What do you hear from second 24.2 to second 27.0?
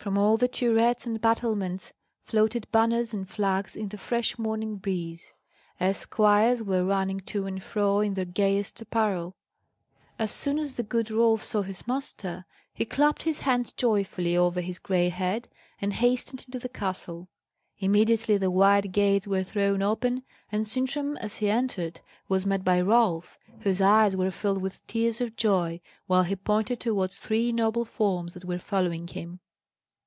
filled with tears of joy while he pointed